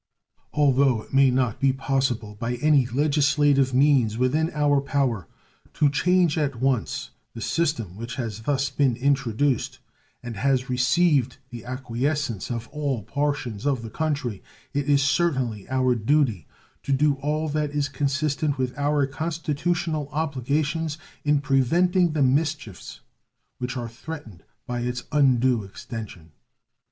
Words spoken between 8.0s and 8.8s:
has thus